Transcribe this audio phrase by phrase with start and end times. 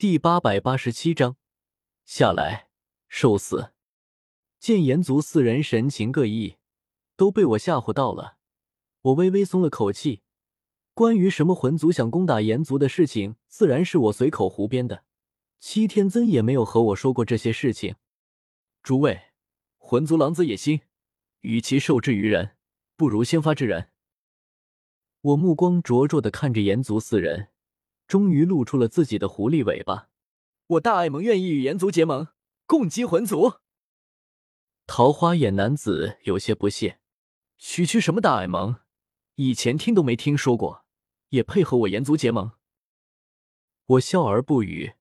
[0.00, 1.36] 第八百八十七章，
[2.06, 2.68] 下来
[3.06, 3.74] 受死。
[4.58, 6.56] 见炎族四人神情各异，
[7.16, 8.38] 都被我吓唬到了。
[9.02, 10.22] 我微微松了口气。
[10.94, 15.04] 关于什么魂族想攻打炎族的事情，自然是我随口胡编的。
[15.58, 17.96] 七天尊也没有和我说过这些事情。
[18.82, 19.24] 诸位，
[19.76, 20.80] 魂族狼子野心，
[21.40, 22.56] 与其受制于人，
[22.96, 23.90] 不如先发制人。
[25.20, 27.48] 我目光灼灼的看着炎族四人。
[28.10, 30.08] 终于露出了自己的狐狸尾巴。
[30.66, 32.26] 我大爱盟愿意与炎族结盟，
[32.66, 33.58] 共击魂族。
[34.84, 36.98] 桃花眼男子有些不屑
[37.56, 38.80] ：“区区什么大爱盟，
[39.36, 40.84] 以前听都没听说过，
[41.28, 42.50] 也配和我炎族结盟？”
[43.86, 44.94] 我笑而不语，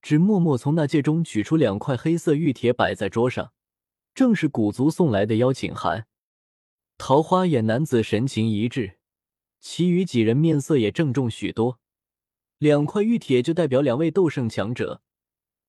[0.00, 3.52] 只默默从那戒中取出两块黑色玉铁，摆在桌上，
[4.14, 6.06] 正是古族送来的邀请函。
[6.96, 8.96] 桃花眼男子神情一滞，
[9.60, 11.80] 其余几人面色也郑重许多。
[12.58, 15.02] 两块玉铁就代表两位斗圣强者，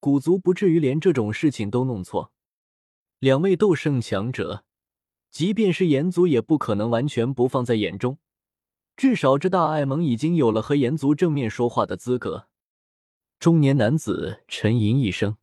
[0.00, 2.32] 古族不至于连这种事情都弄错。
[3.18, 4.64] 两位斗圣强者，
[5.30, 8.18] 即便是炎族也不可能完全不放在眼中。
[8.96, 12.48] 至少这大爱盟已经有了和炎族正面说话的资格。
[13.38, 15.36] 中年男子沉吟一声：“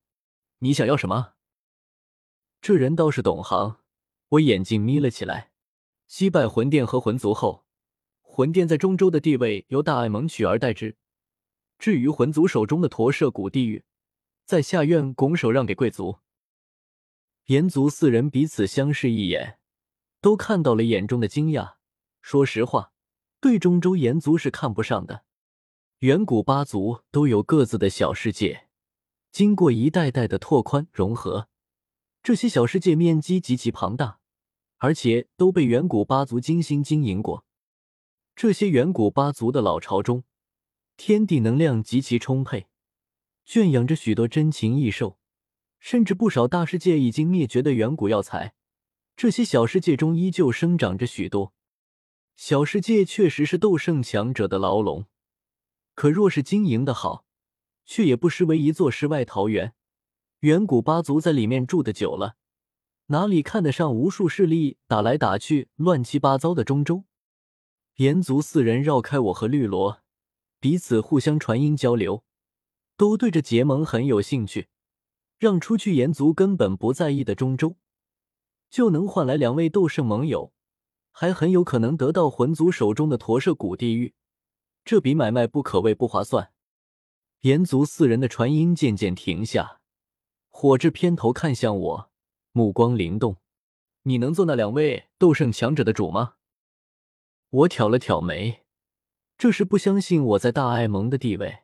[0.59, 1.34] 你想要什么？”
[2.59, 3.78] 这人倒是懂行。
[4.30, 5.52] 我眼睛眯了起来。
[6.08, 7.66] 击败魂殿和魂族后，
[8.22, 10.97] 魂殿在中州的地位由大爱盟取而代之。
[11.86, 13.83] 至于魂族手中的驼舍古地狱，
[14.44, 16.17] 在下院拱手让给贵族。
[17.45, 19.59] 炎族四人彼此相视一眼，
[20.19, 21.75] 都看到了眼中的惊讶。
[22.23, 22.91] 说实话，
[23.39, 25.25] 对中州炎族是看不上的。
[26.00, 28.67] 远古八族都有各自的小世界，
[29.31, 31.50] 经过一代代的拓宽融合，
[32.23, 34.17] 这些小世界面积极其庞大，
[34.78, 37.45] 而且都被远古八族精心经营过。
[38.36, 40.23] 这些远古八族的老巢中。
[40.97, 42.67] 天地能量极其充沛，
[43.43, 45.19] 圈养着许多珍禽异兽，
[45.77, 48.55] 甚至不少大世界已经灭绝的远古药材。
[49.16, 51.53] 这些小世界中依旧生长着许多
[52.35, 55.05] 小世界，确实是斗圣强者的牢笼。
[55.94, 57.25] 可若是经营的好，
[57.85, 59.73] 却也不失为一座世外桃源。
[60.39, 62.35] 远古八族在里面住的久了，
[63.07, 67.03] 哪里看得上无数势力打来打去、乱七八糟的中州？
[67.95, 70.01] 炎族四人绕开我和绿萝。
[70.66, 72.24] 彼此互相传音交流，
[72.98, 74.70] 都对这结盟很有兴趣。
[75.38, 77.76] 让出去炎族根本不在意的中州，
[78.72, 80.53] 就能换来两位斗圣盟友，
[81.12, 84.16] 还很有可能得到魂族手中的驼舍古地狱。
[84.84, 86.52] 这笔买卖不可谓不划算。
[87.42, 89.82] 炎族四人的传音渐渐停下，
[90.50, 92.09] 火炙偏头看向我，
[92.53, 93.38] 目光灵动
[94.02, 96.38] ：“你能做那两位斗圣强者的主吗？”
[97.52, 98.65] 我挑了挑眉。
[99.38, 101.63] 这是不相信我在大爱盟的地位。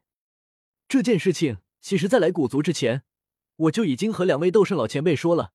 [0.87, 3.03] 这件事情，其实在来古族之前，
[3.55, 5.53] 我就已经和两位斗圣老前辈说了。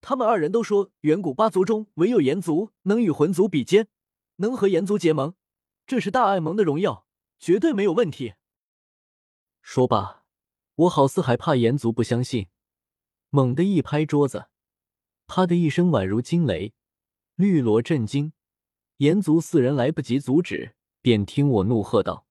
[0.00, 3.88] 他们二人都说，远古八族中唯有炎族能与魂族比肩，
[4.36, 5.34] 能和炎族结盟，
[5.86, 7.06] 这是大爱盟的荣耀，
[7.38, 8.34] 绝对没有问题。
[9.62, 10.24] 说罢，
[10.74, 12.48] 我好似还怕炎族不相信，
[13.30, 14.48] 猛地一拍桌子，
[15.26, 16.74] 啪的一声，宛如惊雷。
[17.36, 18.34] 绿萝震惊，
[18.98, 20.76] 炎族四人来不及阻止。
[21.04, 22.24] 便听我怒喝道：“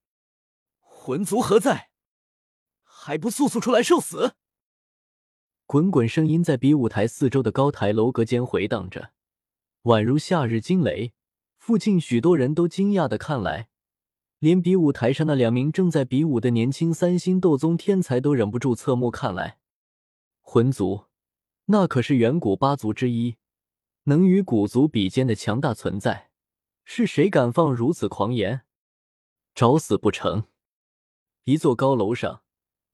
[0.81, 1.91] 魂族何在？
[2.81, 4.33] 还不速速出来受死！”
[5.67, 9.11] 滚滚声音在比武台四周的高台楼阁间回荡着，
[9.83, 11.13] 宛如夏日惊雷。
[11.59, 13.69] 附近许多人都惊讶的看来，
[14.39, 19.59] 连比武台上那两名正在比武的年轻三星斗宗天才都忍不住侧目看来。
[20.41, 21.05] 魂族，
[21.65, 23.37] 那可是远古八族之一，
[24.05, 26.31] 能与古族比肩的强大存在。
[26.85, 28.61] 是谁敢放如此狂言？
[29.55, 30.45] 找死不成？
[31.43, 32.43] 一座高楼上，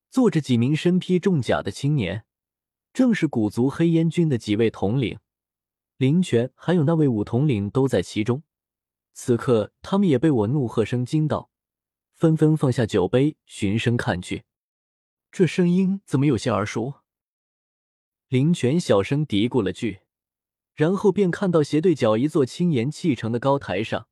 [0.10, 2.26] 坐着几名身披重甲的青年，
[2.94, 5.20] 正是古族黑烟军的几位统领，
[5.98, 8.44] 林泉还有那位武统领都在其中。
[9.14, 11.50] 此刻，他们也被我怒喝声惊到，
[12.14, 14.46] 纷纷放下酒杯，循声看去。
[15.32, 17.02] 这声音怎么有些耳熟？
[18.28, 20.02] 林泉小声嘀咕了句。
[20.80, 24.08] 然后便看到斜对角一座青岩砌成的高台上，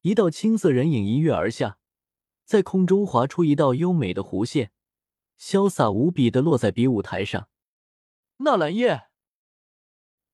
[0.00, 1.76] 一道青色人影一跃而下，
[2.46, 4.72] 在空中划出一道优美的弧线，
[5.38, 7.50] 潇洒无比的落在比武台上。
[8.38, 9.08] 纳兰叶，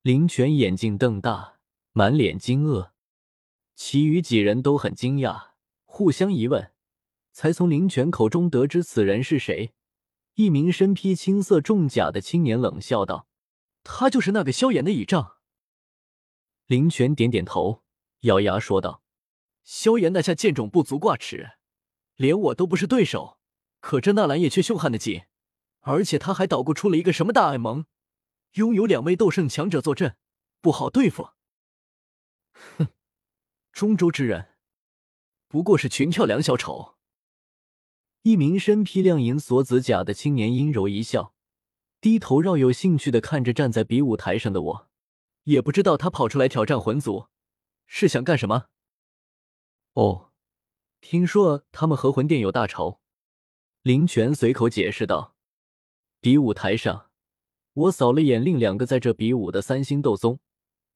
[0.02, 1.58] 林泉眼睛瞪大，
[1.90, 2.90] 满脸惊愕，
[3.74, 5.48] 其余几人都很惊讶，
[5.84, 6.70] 互相疑问，
[7.32, 9.72] 才从林泉口中得知此人是谁。
[10.34, 13.26] 一名身披青色重甲的青年冷笑道
[13.82, 15.32] ：“他就是那个萧炎的倚仗。”
[16.66, 17.84] 林泉点点头，
[18.22, 19.00] 咬牙说道
[19.62, 21.52] ：“萧炎那下剑种不足挂齿，
[22.16, 23.38] 连我都不是对手，
[23.78, 25.22] 可这纳兰叶却凶悍的紧，
[25.82, 27.86] 而且他还捣鼓出了一个什么大爱盟，
[28.54, 30.16] 拥有两位斗圣强者坐镇，
[30.60, 31.28] 不好对付。
[32.78, 32.88] 哼，
[33.70, 34.56] 中州之人，
[35.46, 36.96] 不过是群跳梁小丑。
[38.22, 41.32] 一名身披亮银锁子甲的青年阴柔一笑，
[42.00, 44.85] 低头饶有兴趣的看着站在比武台上的我，
[45.46, 47.28] 也不知道他跑出来挑战魂族
[47.86, 48.66] 是想干什么。
[49.92, 50.32] 哦，
[51.00, 53.00] 听说他们和魂殿有大仇。
[53.82, 55.36] 林泉随口解释道
[56.20, 57.10] ：“比武台上，
[57.74, 60.40] 我扫了眼另两个在这比武的三星斗宗，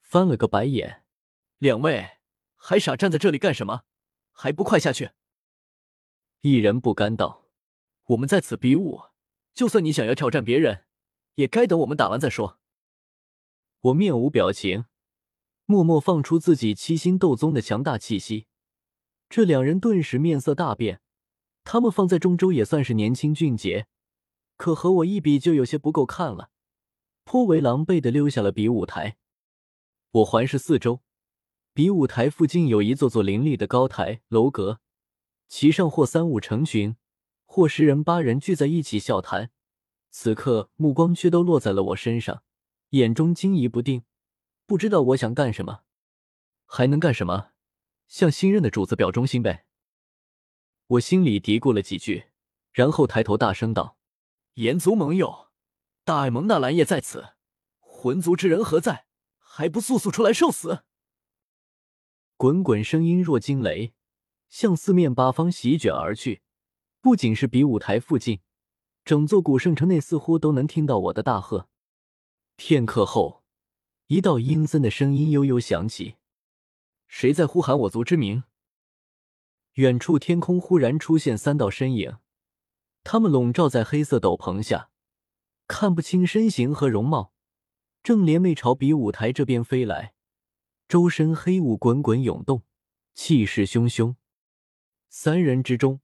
[0.00, 1.04] 翻了个白眼。
[1.58, 2.18] 两位
[2.56, 3.82] 还傻站在这里干什么？
[4.32, 5.12] 还不快下去！”
[6.42, 7.46] 一人不甘道
[8.06, 9.02] ：“我们在此比武，
[9.54, 10.86] 就算你想要挑战别人，
[11.36, 12.58] 也该等我们打完再说。”
[13.82, 14.84] 我面无表情，
[15.64, 18.46] 默默放出自己七星斗宗的强大气息。
[19.30, 21.00] 这两人顿时面色大变。
[21.64, 23.86] 他们放在中州也算是年轻俊杰，
[24.56, 26.50] 可和我一比就有些不够看了，
[27.24, 29.16] 颇为狼狈的溜下了比武台。
[30.10, 31.00] 我环视四周，
[31.72, 34.80] 比武台附近有一座座林立的高台楼阁，
[35.48, 36.96] 其上或三五成群，
[37.46, 39.50] 或十人八人聚在一起笑谈。
[40.10, 42.42] 此刻目光却都落在了我身上，
[42.90, 44.04] 眼中惊疑不定，
[44.66, 45.82] 不知道我想干什么，
[46.66, 47.52] 还能干什么？
[48.08, 49.64] 向新任的主子表忠心呗。
[50.88, 52.30] 我心里嘀咕了几句，
[52.72, 53.96] 然后抬头大声道
[54.54, 55.50] ：“炎族盟友，
[56.04, 57.34] 大爱蒙纳兰叶在此，
[57.78, 59.06] 魂族之人何在？
[59.38, 60.82] 还不速速出来受死！”
[62.36, 63.94] 滚滚声音若惊雷，
[64.48, 66.42] 向四面八方席卷而去。
[67.00, 68.40] 不仅是比武台附近，
[69.04, 71.68] 整座古圣城内似乎都能听到我的大喝。
[72.62, 73.42] 片刻后，
[74.08, 76.16] 一道阴森的声音悠悠响起
[77.08, 78.44] ：“谁在呼喊我族之名？”
[79.76, 82.18] 远处天空忽然出现三道身影，
[83.02, 84.90] 他们笼罩在黑色斗篷下，
[85.66, 87.32] 看不清身形和容貌，
[88.02, 90.12] 正联袂朝比武台这边飞来，
[90.86, 92.62] 周身黑雾滚滚涌动，
[93.14, 94.16] 气势汹汹。
[95.08, 96.02] 三人之中，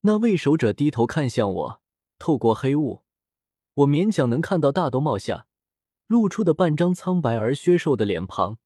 [0.00, 1.82] 那位守者低头看向我，
[2.18, 3.02] 透过黑雾，
[3.74, 5.44] 我勉强能看到大兜帽下
[6.08, 8.56] 露出的半张苍白而削瘦的脸庞，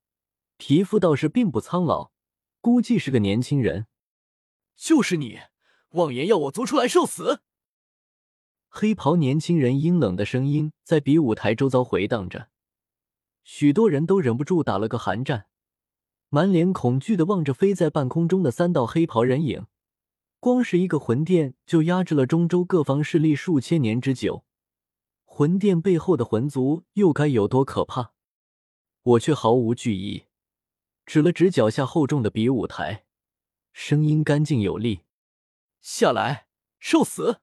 [0.56, 2.12] 皮肤倒是并不苍老，
[2.60, 3.86] 估计是个年轻人。
[4.76, 5.40] 就是你，
[5.90, 7.40] 妄言要我族出来受死！
[8.68, 12.48] 黑袍年轻人阴冷的声音在比武台周遭回荡着，
[13.42, 15.46] 许多人都忍不住打了个寒战，
[16.28, 19.66] 满脸恐惧的望着飞在半空中的三道黑袍人影。
[20.38, 24.44] 光是一个魂殿就压制了中州各方势力数千年之久，
[25.34, 28.12] 魂殿背后的魂族又该有多可怕？
[29.02, 30.26] 我却毫无惧意，
[31.06, 33.06] 指了指脚下厚重的比武台。
[33.72, 35.04] 声音干净有力，
[35.80, 36.48] 下来
[36.78, 37.40] 受死！